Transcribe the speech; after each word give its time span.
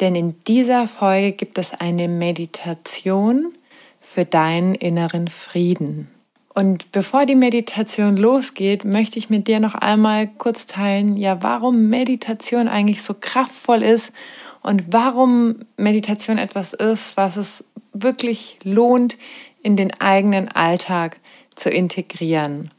denn 0.00 0.14
in 0.14 0.38
dieser 0.46 0.86
Folge 0.86 1.32
gibt 1.32 1.58
es 1.58 1.72
eine 1.72 2.08
Meditation 2.08 3.54
für 4.00 4.24
deinen 4.24 4.74
inneren 4.74 5.28
Frieden. 5.28 6.08
Und 6.54 6.92
bevor 6.92 7.26
die 7.26 7.34
Meditation 7.34 8.16
losgeht, 8.16 8.84
möchte 8.84 9.18
ich 9.18 9.28
mit 9.28 9.48
dir 9.48 9.58
noch 9.58 9.74
einmal 9.74 10.28
kurz 10.28 10.66
teilen, 10.66 11.16
ja, 11.16 11.42
warum 11.42 11.88
Meditation 11.88 12.68
eigentlich 12.68 13.02
so 13.02 13.14
kraftvoll 13.20 13.82
ist 13.82 14.12
und 14.62 14.92
warum 14.92 15.66
Meditation 15.76 16.38
etwas 16.38 16.72
ist, 16.72 17.16
was 17.16 17.36
es 17.36 17.64
wirklich 17.92 18.58
lohnt, 18.62 19.18
in 19.62 19.76
den 19.76 20.00
eigenen 20.00 20.48
Alltag 20.48 21.18
zu 21.56 21.70
integrieren. 21.70 22.70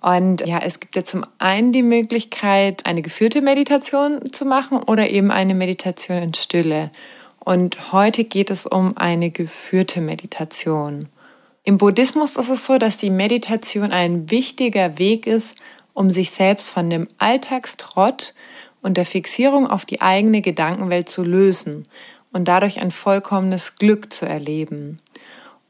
Und 0.00 0.46
ja, 0.46 0.58
es 0.58 0.80
gibt 0.80 0.96
ja 0.96 1.04
zum 1.04 1.24
einen 1.38 1.72
die 1.72 1.82
Möglichkeit, 1.82 2.86
eine 2.86 3.02
geführte 3.02 3.42
Meditation 3.42 4.32
zu 4.32 4.46
machen 4.46 4.82
oder 4.82 5.10
eben 5.10 5.30
eine 5.30 5.54
Meditation 5.54 6.18
in 6.18 6.34
Stille. 6.34 6.90
Und 7.38 7.92
heute 7.92 8.24
geht 8.24 8.50
es 8.50 8.66
um 8.66 8.96
eine 8.96 9.30
geführte 9.30 10.00
Meditation. 10.00 11.08
Im 11.64 11.78
Buddhismus 11.78 12.36
ist 12.36 12.48
es 12.48 12.64
so, 12.64 12.78
dass 12.78 12.96
die 12.96 13.10
Meditation 13.10 13.92
ein 13.92 14.30
wichtiger 14.30 14.98
Weg 14.98 15.26
ist, 15.26 15.54
um 15.92 16.10
sich 16.10 16.30
selbst 16.30 16.70
von 16.70 16.88
dem 16.88 17.08
Alltagstrott 17.18 18.34
und 18.80 18.96
der 18.96 19.04
Fixierung 19.04 19.66
auf 19.66 19.84
die 19.84 20.00
eigene 20.00 20.40
Gedankenwelt 20.40 21.08
zu 21.08 21.22
lösen 21.22 21.86
und 22.32 22.48
dadurch 22.48 22.80
ein 22.80 22.90
vollkommenes 22.90 23.74
Glück 23.76 24.12
zu 24.12 24.26
erleben. 24.26 25.00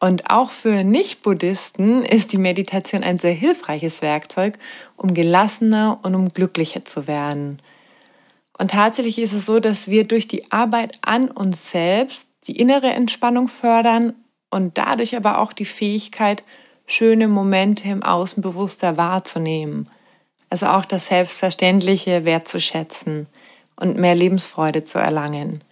Und 0.01 0.31
auch 0.31 0.51
für 0.51 0.83
Nicht-Buddhisten 0.83 2.03
ist 2.03 2.33
die 2.33 2.39
Meditation 2.39 3.05
ein 3.05 3.19
sehr 3.19 3.35
hilfreiches 3.35 4.01
Werkzeug, 4.01 4.59
um 4.97 5.13
gelassener 5.13 6.01
und 6.03 6.15
um 6.15 6.31
glücklicher 6.31 6.85
zu 6.87 7.07
werden. 7.07 7.61
Und 8.59 8.71
tatsächlich 8.71 9.19
ist 9.19 9.35
es 9.35 9.45
so, 9.45 9.61
dass 9.61 9.89
wir 9.89 10.05
durch 10.05 10.27
die 10.27 10.51
Arbeit 10.51 10.97
an 11.03 11.31
uns 11.31 11.71
selbst 11.71 12.27
die 12.47 12.57
innere 12.57 12.89
Entspannung 12.89 13.49
fördern 13.49 14.15
und 14.51 14.79
dadurch 14.79 15.17
aber 15.17 15.39
auch 15.39 15.53
die 15.53 15.67
Fähigkeit, 15.67 16.43
schöne 16.87 17.29
Momente 17.29 17.89
im 17.89 18.03
Außen 18.03 18.43
bewusster 18.43 18.97
wahrzunehmen. 18.97 19.89
Also 20.49 20.67
auch 20.67 20.85
das 20.85 21.07
Selbstverständliche 21.07 22.25
wertzuschätzen 22.25 23.29
und 23.77 23.97
mehr 23.97 24.15
Lebensfreude 24.15 24.83
zu 24.83 24.99
erlangen. 24.99 25.63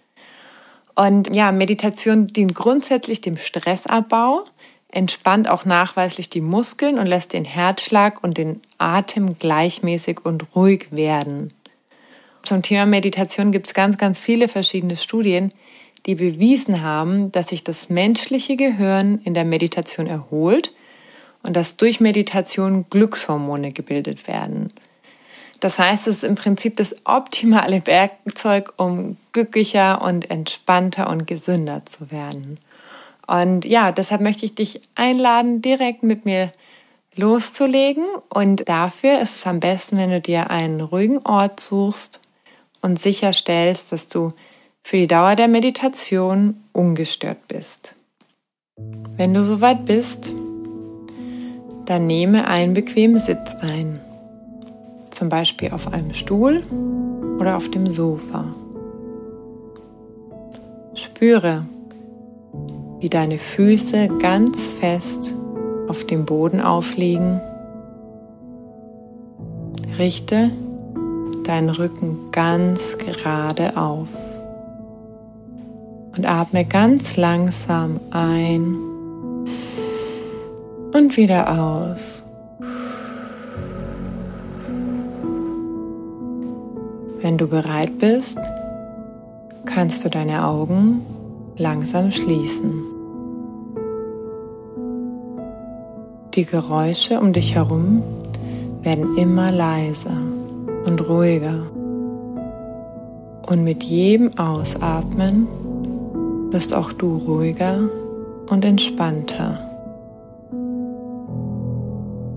Und 0.99 1.33
ja, 1.33 1.53
Meditation 1.53 2.27
dient 2.27 2.53
grundsätzlich 2.53 3.21
dem 3.21 3.37
Stressabbau, 3.37 4.43
entspannt 4.89 5.47
auch 5.47 5.63
nachweislich 5.63 6.29
die 6.29 6.41
Muskeln 6.41 6.99
und 6.99 7.07
lässt 7.07 7.31
den 7.31 7.45
Herzschlag 7.45 8.21
und 8.21 8.37
den 8.37 8.59
Atem 8.79 9.39
gleichmäßig 9.39 10.25
und 10.25 10.53
ruhig 10.55 10.87
werden. 10.91 11.53
Zum 12.43 12.63
Thema 12.63 12.85
Meditation 12.85 13.53
gibt 13.53 13.67
es 13.67 13.73
ganz, 13.73 13.97
ganz 13.97 14.19
viele 14.19 14.49
verschiedene 14.49 14.97
Studien, 14.97 15.53
die 16.05 16.15
bewiesen 16.15 16.83
haben, 16.83 17.31
dass 17.31 17.47
sich 17.47 17.63
das 17.63 17.87
menschliche 17.87 18.57
Gehirn 18.57 19.21
in 19.23 19.33
der 19.33 19.45
Meditation 19.45 20.05
erholt 20.05 20.73
und 21.43 21.55
dass 21.55 21.77
durch 21.77 22.01
Meditation 22.01 22.87
Glückshormone 22.89 23.71
gebildet 23.71 24.27
werden. 24.27 24.73
Das 25.59 25.77
heißt, 25.77 26.07
es 26.07 26.17
ist 26.17 26.23
im 26.23 26.35
Prinzip 26.35 26.77
das 26.77 26.95
optimale 27.05 27.85
Werkzeug, 27.85 28.73
um 28.77 29.17
glücklicher 29.33 30.01
und 30.01 30.29
entspannter 30.29 31.09
und 31.09 31.27
gesünder 31.27 31.85
zu 31.85 32.11
werden. 32.11 32.59
Und 33.27 33.65
ja, 33.65 33.91
deshalb 33.91 34.21
möchte 34.21 34.45
ich 34.45 34.55
dich 34.55 34.79
einladen, 34.95 35.61
direkt 35.61 36.03
mit 36.03 36.25
mir 36.25 36.51
loszulegen. 37.15 38.05
Und 38.29 38.69
dafür 38.69 39.19
ist 39.19 39.35
es 39.35 39.45
am 39.45 39.59
besten, 39.59 39.97
wenn 39.97 40.09
du 40.09 40.21
dir 40.21 40.49
einen 40.49 40.81
ruhigen 40.81 41.19
Ort 41.19 41.59
suchst 41.59 42.21
und 42.81 42.97
sicherstellst, 42.97 43.91
dass 43.91 44.07
du 44.07 44.29
für 44.81 44.97
die 44.97 45.07
Dauer 45.07 45.35
der 45.35 45.49
Meditation 45.49 46.63
ungestört 46.71 47.47
bist. 47.47 47.95
Wenn 49.17 49.33
du 49.33 49.43
soweit 49.43 49.85
bist, 49.85 50.31
dann 51.85 52.07
nehme 52.07 52.47
einen 52.47 52.73
bequemen 52.73 53.19
Sitz 53.19 53.53
ein 53.61 53.99
zum 55.11 55.29
Beispiel 55.29 55.71
auf 55.71 55.91
einem 55.91 56.13
Stuhl 56.13 56.63
oder 57.39 57.57
auf 57.57 57.69
dem 57.69 57.89
Sofa. 57.89 58.45
Spüre, 60.93 61.65
wie 62.99 63.09
deine 63.09 63.37
Füße 63.37 64.09
ganz 64.19 64.73
fest 64.73 65.33
auf 65.87 66.05
dem 66.05 66.25
Boden 66.25 66.61
aufliegen. 66.61 67.41
Richte 69.97 70.51
deinen 71.45 71.69
Rücken 71.69 72.31
ganz 72.31 72.97
gerade 72.97 73.75
auf 73.75 74.07
und 76.15 76.25
atme 76.25 76.65
ganz 76.65 77.17
langsam 77.17 77.99
ein 78.11 78.75
und 80.93 81.17
wieder 81.17 81.59
aus. 81.59 82.18
Wenn 87.21 87.37
du 87.37 87.47
bereit 87.47 87.97
bist, 87.97 88.37
kannst 89.65 90.05
du 90.05 90.09
deine 90.09 90.45
Augen 90.47 91.01
langsam 91.57 92.11
schließen. 92.11 92.81
Die 96.33 96.45
Geräusche 96.45 97.19
um 97.19 97.33
dich 97.33 97.55
herum 97.55 98.01
werden 98.83 99.17
immer 99.17 99.51
leiser 99.51 100.15
und 100.85 101.09
ruhiger. 101.09 101.63
Und 103.45 103.65
mit 103.65 103.83
jedem 103.83 104.37
Ausatmen 104.37 105.45
wirst 106.51 106.73
auch 106.73 106.93
du 106.93 107.17
ruhiger 107.17 107.79
und 108.49 108.63
entspannter. 108.63 109.59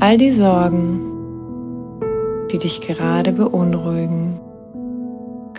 All 0.00 0.18
die 0.18 0.32
Sorgen, 0.32 1.00
die 2.50 2.58
dich 2.58 2.80
gerade 2.80 3.30
beunruhigen, 3.30 4.40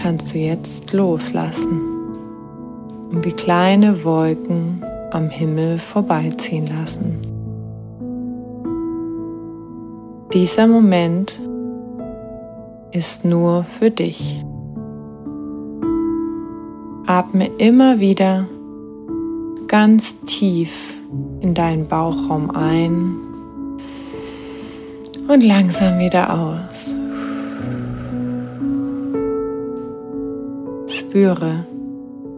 kannst 0.04 0.34
du 0.34 0.38
jetzt 0.38 0.92
loslassen 0.92 1.80
und 3.10 3.24
wie 3.24 3.32
kleine 3.32 4.04
Wolken 4.04 4.84
am 5.12 5.30
Himmel 5.30 5.80
vorbeiziehen 5.80 6.68
lassen. 6.68 7.20
Dieser 10.34 10.68
Moment 10.68 11.40
ist 12.92 13.24
nur 13.24 13.64
für 13.64 13.92
dich. 13.92 14.44
Atme 17.08 17.48
immer 17.58 18.02
wieder 18.02 18.46
ganz 19.68 20.20
tief 20.26 20.98
in 21.40 21.54
deinen 21.54 21.88
Bauchraum 21.88 22.52
ein 22.52 23.16
und 25.30 25.44
langsam 25.44 26.00
wieder 26.00 26.34
aus. 26.34 26.93
Spüre, 31.14 31.64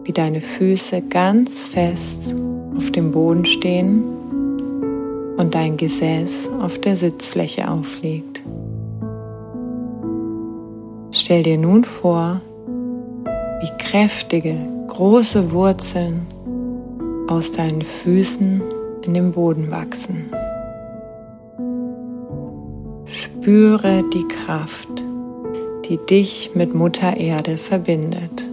wie 0.04 0.12
deine 0.12 0.42
Füße 0.42 1.00
ganz 1.08 1.62
fest 1.62 2.34
auf 2.76 2.90
dem 2.90 3.10
Boden 3.10 3.46
stehen 3.46 4.04
und 5.38 5.54
dein 5.54 5.78
Gesäß 5.78 6.50
auf 6.60 6.78
der 6.82 6.94
Sitzfläche 6.94 7.70
aufliegt. 7.70 8.42
Stell 11.10 11.42
dir 11.42 11.56
nun 11.56 11.84
vor, 11.84 12.42
wie 13.24 13.70
kräftige, 13.78 14.58
große 14.88 15.52
Wurzeln 15.52 16.26
aus 17.28 17.52
deinen 17.52 17.80
Füßen 17.80 18.60
in 19.06 19.14
den 19.14 19.32
Boden 19.32 19.70
wachsen. 19.70 20.30
Spüre 23.06 24.04
die 24.12 24.28
Kraft, 24.28 25.02
die 25.88 25.96
dich 25.96 26.50
mit 26.52 26.74
Mutter 26.74 27.16
Erde 27.16 27.56
verbindet 27.56 28.45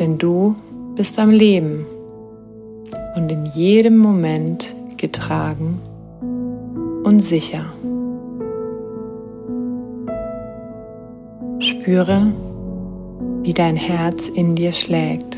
denn 0.00 0.16
du 0.16 0.56
bist 0.96 1.18
am 1.18 1.30
Leben 1.30 1.86
und 3.14 3.30
in 3.30 3.44
jedem 3.46 3.98
Moment 3.98 4.74
getragen 4.96 5.78
und 7.04 7.20
sicher. 7.20 7.66
Spüre, 11.58 12.32
wie 13.42 13.52
dein 13.52 13.76
Herz 13.76 14.28
in 14.28 14.54
dir 14.54 14.72
schlägt 14.72 15.36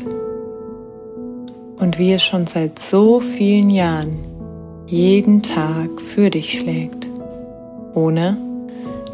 und 1.77 1.99
wie 1.99 2.13
es 2.13 2.23
schon 2.23 2.47
seit 2.47 2.79
so 2.79 3.19
vielen 3.19 3.69
Jahren 3.69 4.17
jeden 4.87 5.41
Tag 5.41 5.99
für 5.99 6.29
dich 6.29 6.59
schlägt, 6.59 7.07
ohne 7.93 8.37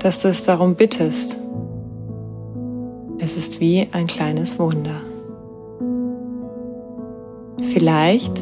dass 0.02 0.22
du 0.22 0.28
es 0.28 0.44
darum 0.44 0.76
bittest. 0.76 1.36
Es 3.18 3.36
ist 3.36 3.60
wie 3.60 3.88
ein 3.92 4.08
kleines 4.08 4.60
Wunder. 4.60 5.09
Vielleicht 7.74 8.42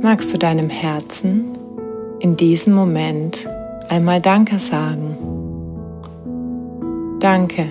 magst 0.00 0.32
du 0.32 0.38
deinem 0.38 0.70
Herzen 0.70 1.46
in 2.20 2.36
diesem 2.36 2.74
Moment 2.74 3.48
einmal 3.88 4.20
Danke 4.20 4.58
sagen. 4.58 5.16
Danke, 7.18 7.66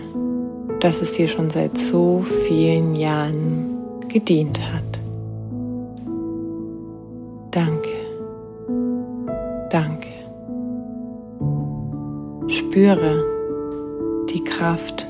dass 0.81 1.01
es 1.01 1.13
dir 1.13 1.29
schon 1.29 1.49
seit 1.49 1.77
so 1.77 2.19
vielen 2.19 2.93
Jahren 2.93 3.77
gedient 4.09 4.59
hat. 4.59 4.99
Danke. 7.51 7.89
Danke. 9.69 10.09
Spüre 12.47 13.23
die 14.29 14.43
Kraft, 14.43 15.07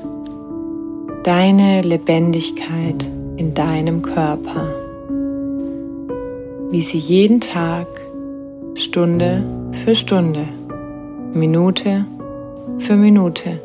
deine 1.24 1.80
Lebendigkeit 1.80 3.10
in 3.36 3.54
deinem 3.54 4.02
Körper, 4.02 4.83
wie 6.74 6.82
sie 6.82 6.98
jeden 6.98 7.40
Tag, 7.40 7.86
Stunde 8.74 9.44
für 9.84 9.94
Stunde, 9.94 10.48
Minute 11.32 12.04
für 12.78 12.96
Minute 12.96 13.60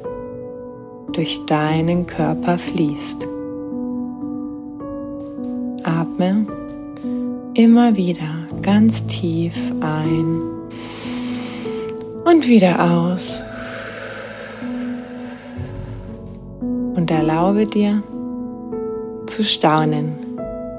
durch 1.13 1.43
deinen 1.47 2.05
Körper 2.05 2.59
fließt. 2.59 3.27
Atme 5.81 6.45
immer 7.55 7.95
wieder 7.95 8.45
ganz 8.61 9.03
tief 9.07 9.55
ein 9.79 10.41
und 12.25 12.47
wieder 12.47 12.91
aus. 12.91 13.41
Und 16.93 17.09
erlaube 17.09 17.65
dir 17.65 18.03
zu 19.25 19.43
staunen, 19.43 20.28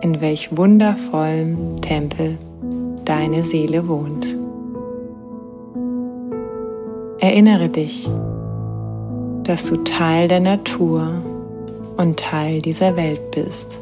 in 0.02 0.20
welch 0.20 0.56
wundervollem 0.56 1.80
Tempel 1.80 2.38
deine 3.04 3.42
Seele 3.44 3.86
wohnt. 3.88 4.26
Erinnere 7.18 7.68
dich, 7.68 8.08
dass 9.44 9.66
du 9.66 9.76
Teil 9.84 10.28
der 10.28 10.40
Natur 10.40 11.22
und 11.96 12.18
Teil 12.18 12.60
dieser 12.62 12.96
Welt 12.96 13.30
bist. 13.32 13.78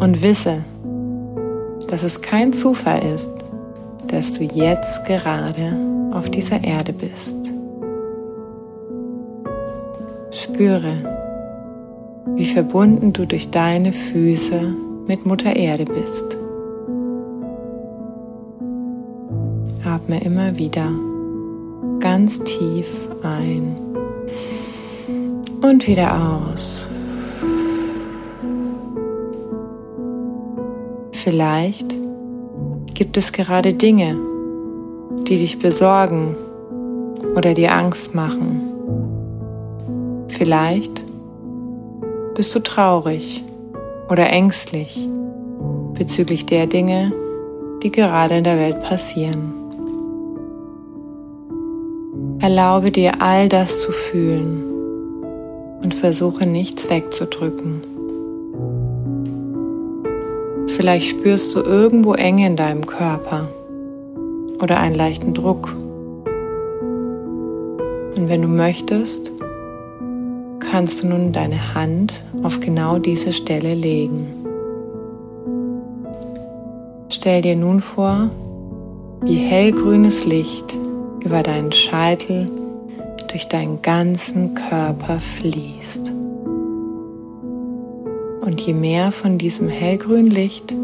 Und 0.00 0.22
wisse, 0.22 0.64
dass 1.88 2.02
es 2.02 2.20
kein 2.20 2.52
Zufall 2.52 3.02
ist, 3.14 3.30
dass 4.08 4.32
du 4.32 4.44
jetzt 4.44 5.04
gerade 5.04 5.72
auf 6.12 6.30
dieser 6.30 6.62
Erde 6.64 6.92
bist. 6.92 7.36
Spüre, 10.30 10.94
wie 12.34 12.44
verbunden 12.44 13.12
du 13.12 13.26
durch 13.26 13.50
deine 13.50 13.92
Füße 13.92 14.74
mit 15.06 15.24
Mutter 15.24 15.54
Erde 15.54 15.84
bist. 15.84 16.36
Atme 19.84 20.22
immer 20.24 20.56
wieder 20.58 20.90
ganz 22.00 22.42
tief 22.44 22.86
ein 23.22 23.76
und 25.62 25.86
wieder 25.86 26.48
aus. 26.52 26.88
Vielleicht 31.12 31.94
gibt 32.94 33.16
es 33.16 33.32
gerade 33.32 33.74
Dinge, 33.74 34.16
die 35.28 35.38
dich 35.38 35.58
besorgen 35.58 36.36
oder 37.36 37.54
dir 37.54 37.72
Angst 37.72 38.14
machen. 38.14 38.60
Vielleicht 40.28 41.04
bist 42.34 42.54
du 42.54 42.60
traurig 42.60 43.45
oder 44.08 44.30
ängstlich 44.30 44.98
bezüglich 45.94 46.46
der 46.46 46.66
Dinge, 46.66 47.12
die 47.82 47.90
gerade 47.90 48.38
in 48.38 48.44
der 48.44 48.58
Welt 48.58 48.80
passieren. 48.80 49.52
Erlaube 52.40 52.90
dir 52.90 53.20
all 53.20 53.48
das 53.48 53.80
zu 53.80 53.92
fühlen 53.92 54.62
und 55.82 55.94
versuche 55.94 56.46
nichts 56.46 56.88
wegzudrücken. 56.90 57.80
Vielleicht 60.68 61.08
spürst 61.08 61.54
du 61.54 61.60
irgendwo 61.60 62.12
Enge 62.12 62.46
in 62.46 62.56
deinem 62.56 62.84
Körper 62.86 63.48
oder 64.62 64.78
einen 64.78 64.94
leichten 64.94 65.32
Druck. 65.32 65.74
Und 68.16 68.28
wenn 68.28 68.42
du 68.42 68.48
möchtest, 68.48 69.32
kannst 70.70 71.02
du 71.02 71.08
nun 71.08 71.32
deine 71.32 71.74
Hand 71.74 72.24
auf 72.42 72.60
genau 72.60 72.98
diese 72.98 73.32
Stelle 73.32 73.74
legen. 73.74 74.26
Stell 77.08 77.42
dir 77.42 77.56
nun 77.56 77.80
vor, 77.80 78.30
wie 79.22 79.36
hellgrünes 79.36 80.26
Licht 80.26 80.76
über 81.24 81.42
deinen 81.42 81.72
Scheitel 81.72 82.46
durch 83.28 83.48
deinen 83.48 83.82
ganzen 83.82 84.54
Körper 84.54 85.18
fließt. 85.20 86.12
Und 88.40 88.60
je 88.60 88.74
mehr 88.74 89.10
von 89.10 89.38
diesem 89.38 89.68
hellgrünen 89.68 90.30
Licht 90.30 90.74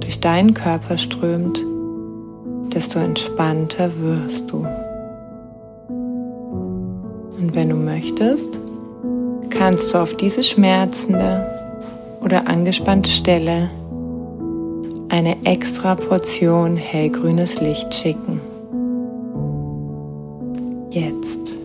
durch 0.00 0.20
deinen 0.20 0.54
Körper 0.54 0.98
strömt, 0.98 1.64
desto 2.72 2.98
entspannter 2.98 3.90
wirst 4.00 4.50
du. 4.50 4.66
Und 7.38 7.54
wenn 7.54 7.68
du 7.68 7.76
möchtest, 7.76 8.60
kannst 9.58 9.94
du 9.94 9.98
auf 9.98 10.14
diese 10.16 10.42
schmerzende 10.42 11.46
oder 12.20 12.46
angespannte 12.46 13.10
Stelle 13.10 13.70
eine 15.08 15.36
extra 15.44 15.94
Portion 15.94 16.76
hellgrünes 16.76 17.60
Licht 17.60 17.94
schicken. 17.94 18.40
Jetzt. 20.90 21.56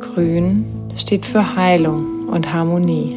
Grün 0.00 0.66
steht 0.96 1.24
für 1.24 1.56
Heilung 1.56 2.28
und 2.28 2.52
Harmonie. 2.52 3.16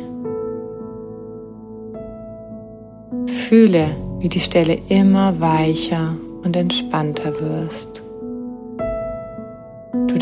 Fühle, 3.28 3.90
wie 4.20 4.30
die 4.30 4.40
Stelle 4.40 4.80
immer 4.88 5.40
weicher 5.40 6.16
und 6.44 6.56
entspannter 6.56 7.34
wirst. 7.42 8.05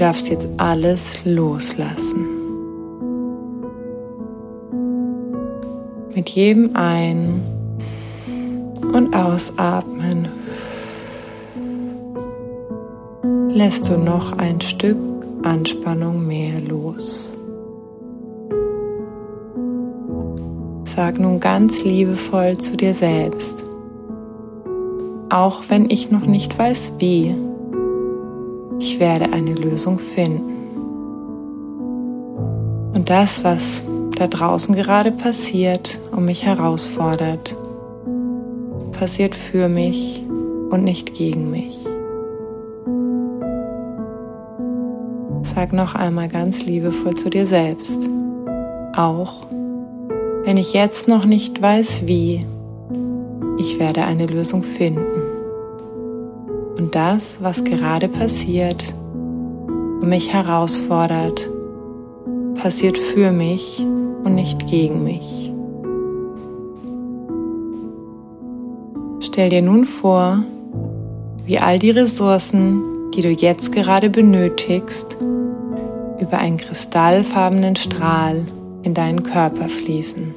Du 0.03 0.07
darfst 0.07 0.27
jetzt 0.27 0.50
alles 0.57 1.24
loslassen. 1.24 2.25
Mit 6.13 6.27
jedem 6.27 6.75
Ein- 6.75 7.41
und 8.93 9.15
Ausatmen 9.15 10.27
lässt 13.48 13.88
du 13.88 13.98
noch 13.98 14.38
ein 14.38 14.60
Stück 14.60 14.98
Anspannung 15.43 16.27
mehr 16.27 16.60
los. 16.60 17.33
Sag 20.83 21.17
nun 21.17 21.39
ganz 21.39 21.86
liebevoll 21.86 22.57
zu 22.57 22.75
dir 22.75 22.93
selbst, 22.93 23.55
auch 25.29 25.63
wenn 25.69 25.89
ich 25.89 26.12
noch 26.12 26.25
nicht 26.25 26.60
weiß 26.60 26.91
wie, 27.00 27.33
ich 28.83 28.99
werde 28.99 29.31
eine 29.31 29.53
Lösung 29.53 29.97
finden. 29.97 30.41
Und 32.93 33.09
das, 33.09 33.41
was 33.45 33.81
da 34.17 34.27
draußen 34.27 34.75
gerade 34.75 35.11
passiert 35.11 35.99
und 36.11 36.25
mich 36.25 36.43
herausfordert, 36.45 37.55
passiert 38.91 39.35
für 39.35 39.69
mich 39.69 40.21
und 40.69 40.83
nicht 40.83 41.15
gegen 41.15 41.49
mich. 41.49 41.79
Sag 45.43 45.71
noch 45.71 45.95
einmal 45.95 46.27
ganz 46.27 46.65
liebevoll 46.65 47.13
zu 47.13 47.29
dir 47.29 47.45
selbst, 47.45 47.99
auch 48.97 49.47
wenn 50.43 50.57
ich 50.57 50.73
jetzt 50.73 51.07
noch 51.07 51.23
nicht 51.25 51.61
weiß 51.61 52.05
wie, 52.05 52.45
ich 53.57 53.79
werde 53.79 54.03
eine 54.03 54.25
Lösung 54.25 54.61
finden. 54.61 55.12
Das, 56.93 57.38
was 57.39 57.63
gerade 57.63 58.07
passiert 58.07 58.93
und 59.15 60.07
mich 60.07 60.31
herausfordert, 60.31 61.50
passiert 62.53 63.00
für 63.00 63.31
mich 63.31 63.83
und 64.23 64.35
nicht 64.35 64.67
gegen 64.67 65.03
mich. 65.03 65.51
Stell 69.21 69.50
dir 69.50 69.63
nun 69.63 69.85
vor, 69.85 70.43
wie 71.47 71.57
all 71.57 71.79
die 71.79 71.89
Ressourcen, 71.89 72.83
die 73.15 73.21
du 73.21 73.29
jetzt 73.29 73.71
gerade 73.71 74.12
benötigst, 74.12 75.17
über 76.19 76.38
einen 76.38 76.57
kristallfarbenen 76.57 77.75
Strahl 77.75 78.45
in 78.83 78.93
deinen 78.93 79.23
Körper 79.23 79.67
fließen. 79.67 80.35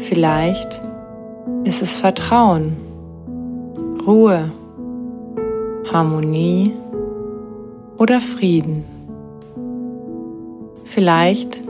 Vielleicht 0.00 0.82
ist 1.64 1.80
es 1.80 1.96
Vertrauen, 1.96 2.76
Ruhe, 4.06 4.50
Harmonie 5.90 6.72
oder 7.96 8.20
Frieden. 8.20 8.84
Vielleicht 10.84 11.62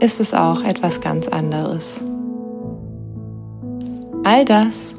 ist 0.00 0.18
es 0.18 0.34
auch 0.34 0.64
etwas 0.64 1.00
ganz 1.00 1.28
anderes. 1.28 2.00
All 4.24 4.44
das, 4.44 4.96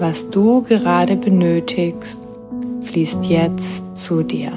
was 0.00 0.28
du 0.30 0.62
gerade 0.62 1.14
benötigst, 1.14 2.18
fließt 2.82 3.26
jetzt 3.26 3.96
zu 3.96 4.24
dir. 4.24 4.52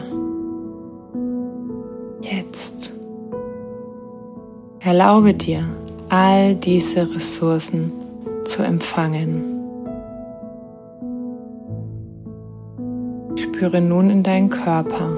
Jetzt. 2.22 2.94
Erlaube 4.80 5.36
dir, 5.36 5.68
all 6.10 6.56
diese 6.56 7.13
Ressourcen 7.13 7.92
zu 8.46 8.63
empfangen. 8.63 9.50
Spüre 13.62 13.80
nun 13.80 14.10
in 14.10 14.24
deinen 14.24 14.50
Körper. 14.50 15.12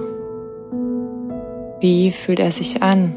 Wie 1.79 2.11
fühlt 2.11 2.41
er 2.41 2.51
sich 2.51 2.83
an? 2.83 3.13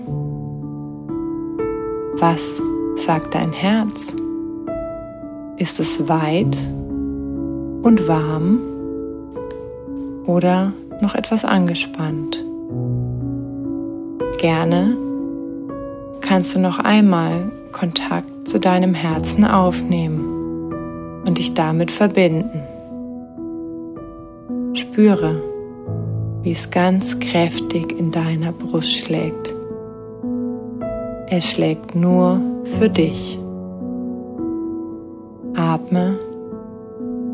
Was 2.21 2.62
sagt 2.95 3.35
dein 3.35 3.52
Herz? 3.52 4.14
Ist 5.56 5.80
es 5.80 6.09
weit 6.09 6.56
und 7.83 8.06
warm 8.06 8.61
oder 10.26 10.73
noch 11.00 11.16
etwas 11.16 11.45
angespannt? 11.45 12.45
Gerne 14.38 14.97
kannst 16.21 16.54
du 16.54 16.61
noch 16.61 16.78
einmal 16.78 17.50
Kontakt 17.73 18.47
zu 18.47 18.61
deinem 18.61 18.95
Herzen 18.95 19.45
aufnehmen 19.45 21.25
und 21.26 21.38
dich 21.38 21.52
damit 21.54 21.90
verbinden. 21.90 22.65
Spüre, 24.97 25.43
wie 26.41 26.53
es 26.53 26.71
ganz 26.71 27.19
kräftig 27.19 27.93
in 27.99 28.11
deiner 28.12 28.50
Brust 28.50 28.91
schlägt. 28.91 29.55
Es 31.29 31.50
schlägt 31.50 31.95
nur 31.95 32.41
für 32.65 32.88
dich. 32.88 33.38
Atme 35.55 36.19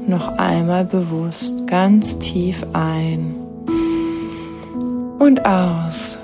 noch 0.09 0.27
einmal 0.39 0.85
bewusst 0.85 1.65
ganz 1.69 2.19
tief 2.19 2.67
ein 2.73 3.37
und 5.21 5.47
aus. 5.47 6.19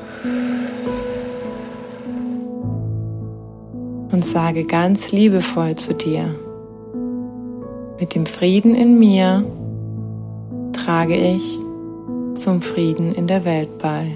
Und 4.10 4.24
sage 4.24 4.64
ganz 4.64 5.12
liebevoll 5.12 5.76
zu 5.76 5.94
dir, 5.94 6.34
mit 8.00 8.16
dem 8.16 8.26
Frieden 8.26 8.74
in 8.74 8.98
mir 8.98 9.44
trage 10.88 11.16
ich 11.16 11.58
zum 12.32 12.62
Frieden 12.62 13.14
in 13.14 13.26
der 13.26 13.44
Welt 13.44 13.76
bei. 13.76 14.06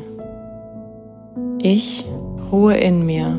Ich 1.58 2.06
ruhe 2.50 2.78
in 2.78 3.04
mir. 3.04 3.38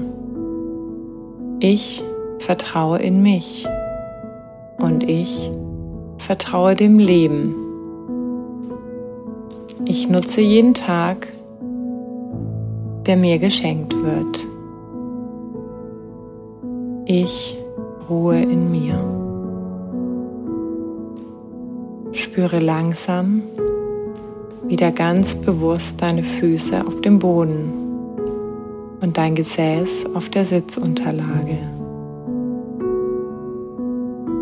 Ich 1.60 2.04
vertraue 2.38 3.00
in 3.00 3.24
mich. 3.24 3.66
Und 4.78 5.10
ich 5.10 5.50
vertraue 6.20 6.76
dem 6.76 7.00
Leben. 7.00 7.56
Ich 9.86 10.08
nutze 10.08 10.42
jeden 10.42 10.76
Tag, 10.76 11.28
der 13.08 13.18
mir 13.18 13.40
geschenkt 13.40 13.96
wird. 13.96 14.46
Ich 17.08 17.58
ruhe 18.08 18.40
in 18.40 18.70
mir. 18.70 19.13
Spüre 22.34 22.58
langsam 22.58 23.44
wieder 24.64 24.90
ganz 24.90 25.36
bewusst 25.36 26.02
deine 26.02 26.24
Füße 26.24 26.84
auf 26.84 27.00
dem 27.02 27.20
Boden 27.20 27.72
und 29.02 29.20
dein 29.20 29.36
Gesäß 29.36 30.08
auf 30.16 30.30
der 30.30 30.44
Sitzunterlage. 30.44 31.60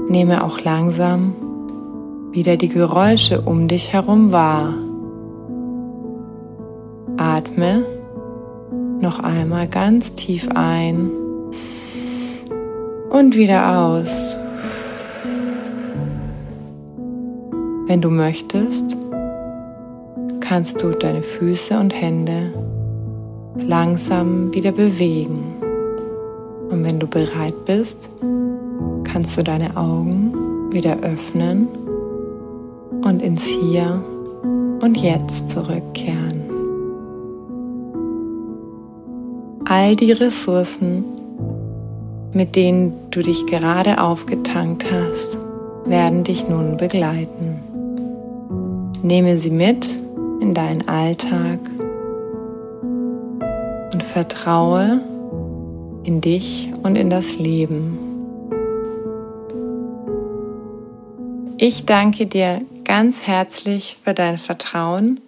Nehme 0.07 0.41
auch 0.41 0.61
langsam 0.61 1.35
wieder 2.31 2.55
die 2.55 2.69
Geräusche 2.69 3.41
um 3.41 3.67
dich 3.67 3.91
herum 3.91 4.31
wahr. 4.31 4.73
Atme 7.17 7.85
noch 9.01 9.19
einmal 9.19 9.67
ganz 9.67 10.13
tief 10.13 10.47
ein 10.55 11.09
und 13.09 13.35
wieder 13.35 13.85
aus. 13.85 14.37
Wenn 17.91 17.99
du 17.99 18.09
möchtest, 18.09 18.95
kannst 20.39 20.81
du 20.81 20.91
deine 20.91 21.21
Füße 21.21 21.77
und 21.77 21.93
Hände 21.93 22.53
langsam 23.57 24.53
wieder 24.53 24.71
bewegen. 24.71 25.43
Und 26.69 26.85
wenn 26.85 27.01
du 27.01 27.07
bereit 27.07 27.65
bist, 27.65 28.07
kannst 29.03 29.37
du 29.37 29.43
deine 29.43 29.75
Augen 29.75 30.71
wieder 30.71 30.99
öffnen 30.99 31.67
und 33.03 33.21
ins 33.21 33.43
Hier 33.43 34.01
und 34.79 34.95
Jetzt 34.95 35.49
zurückkehren. 35.49 36.43
All 39.65 39.97
die 39.97 40.13
Ressourcen, 40.13 41.03
mit 42.31 42.55
denen 42.55 42.93
du 43.11 43.21
dich 43.21 43.45
gerade 43.47 44.01
aufgetankt 44.01 44.85
hast, 44.89 45.37
werden 45.83 46.23
dich 46.23 46.47
nun 46.47 46.77
begleiten. 46.77 47.70
Nehme 49.03 49.37
sie 49.37 49.49
mit 49.49 49.87
in 50.41 50.53
deinen 50.53 50.87
Alltag 50.87 51.59
und 53.93 54.03
vertraue 54.03 55.01
in 56.03 56.21
dich 56.21 56.69
und 56.83 56.95
in 56.95 57.09
das 57.09 57.37
Leben. 57.37 57.97
Ich 61.57 61.85
danke 61.85 62.25
dir 62.25 62.61
ganz 62.83 63.27
herzlich 63.27 63.97
für 64.03 64.13
dein 64.13 64.37
Vertrauen 64.37 65.19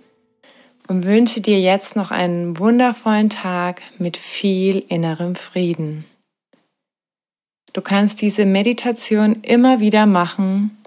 und 0.87 1.05
wünsche 1.05 1.41
dir 1.41 1.59
jetzt 1.59 1.95
noch 1.95 2.11
einen 2.11 2.59
wundervollen 2.59 3.29
Tag 3.29 3.81
mit 3.97 4.17
viel 4.17 4.83
innerem 4.87 5.35
Frieden. 5.35 6.05
Du 7.71 7.81
kannst 7.81 8.21
diese 8.21 8.45
Meditation 8.45 9.41
immer 9.41 9.79
wieder 9.79 10.05
machen, 10.05 10.77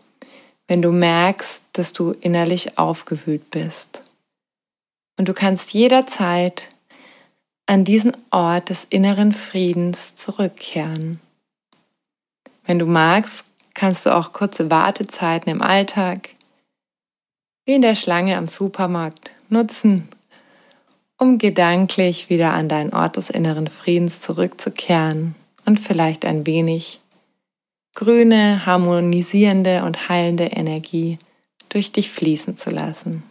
wenn 0.69 0.83
du 0.83 0.91
merkst, 0.91 1.63
dass 1.73 1.93
du 1.93 2.13
innerlich 2.21 2.79
aufgewühlt 2.79 3.51
bist. 3.51 4.03
Und 5.19 5.29
du 5.29 5.35
kannst 5.35 5.73
jederzeit 5.73 6.69
an 7.67 7.85
diesen 7.85 8.17
Ort 8.31 8.71
des 8.71 8.85
inneren 8.91 9.33
Friedens 9.33 10.15
zurückkehren. 10.15 11.21
Wenn 12.65 12.79
du 12.79 12.87
magst, 12.87 13.45
kannst 13.75 14.07
du 14.07 14.15
auch 14.15 14.33
kurze 14.33 14.71
Wartezeiten 14.71 15.51
im 15.51 15.63
Alltag, 15.63 16.31
wie 17.65 17.75
in 17.75 17.83
der 17.83 17.95
Schlange 17.95 18.37
am 18.37 18.47
Supermarkt, 18.47 19.31
nutzen, 19.49 20.09
um 21.19 21.39
gedanklich 21.39 22.29
wieder 22.29 22.53
an 22.53 22.69
deinen 22.69 22.93
Ort 22.93 23.17
des 23.17 23.31
inneren 23.31 23.69
Friedens 23.69 24.21
zurückzukehren 24.21 25.35
und 25.65 25.81
vielleicht 25.81 26.25
ein 26.25 26.47
wenig 26.47 27.01
grüne, 27.97 28.65
harmonisierende 28.65 29.83
und 29.83 30.09
heilende 30.09 30.45
Energie 30.45 31.19
durch 31.69 31.91
dich 31.91 32.11
fließen 32.11 32.55
zu 32.55 32.71
lassen. 32.71 33.25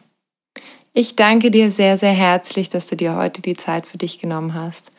Ich 0.94 1.16
danke 1.16 1.52
dir 1.52 1.72
sehr, 1.72 1.98
sehr 1.98 2.12
herzlich, 2.12 2.70
dass 2.70 2.88
du 2.88 2.98
dir 2.98 3.16
heute 3.16 3.42
die 3.42 3.56
Zeit 3.56 3.88
für 3.88 3.98
dich 3.98 4.20
genommen 4.20 4.54
hast. 4.54 4.92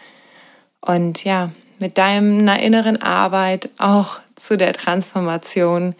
Und 0.80 1.24
ja, 1.24 1.52
mit 1.80 1.98
deiner 1.98 2.60
inneren 2.62 3.00
Arbeit 3.02 3.70
auch 3.76 4.20
zu 4.36 4.56
der 4.56 4.72
Transformation 4.72 5.94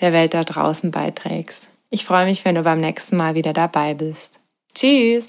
der 0.00 0.12
Welt 0.12 0.34
da 0.34 0.42
draußen 0.42 0.90
beiträgst. 0.90 1.68
Ich 1.90 2.04
freue 2.04 2.24
mich, 2.24 2.44
wenn 2.44 2.54
du 2.54 2.62
beim 2.62 2.80
nächsten 2.80 3.16
Mal 3.16 3.34
wieder 3.34 3.52
dabei 3.52 3.94
bist. 3.94 4.32
Tschüss! 4.74 5.28